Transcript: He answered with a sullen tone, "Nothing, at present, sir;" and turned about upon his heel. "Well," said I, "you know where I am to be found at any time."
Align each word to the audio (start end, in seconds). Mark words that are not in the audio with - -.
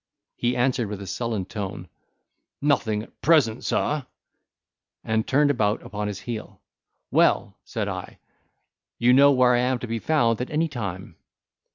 He 0.35 0.55
answered 0.55 0.87
with 0.87 0.99
a 1.03 1.05
sullen 1.05 1.45
tone, 1.45 1.87
"Nothing, 2.59 3.03
at 3.03 3.21
present, 3.21 3.63
sir;" 3.63 4.03
and 5.03 5.27
turned 5.27 5.51
about 5.51 5.83
upon 5.83 6.07
his 6.07 6.21
heel. 6.21 6.59
"Well," 7.11 7.55
said 7.65 7.87
I, 7.87 8.17
"you 8.97 9.13
know 9.13 9.31
where 9.31 9.53
I 9.53 9.59
am 9.59 9.77
to 9.77 9.85
be 9.85 9.99
found 9.99 10.41
at 10.41 10.49
any 10.49 10.67
time." 10.69 11.17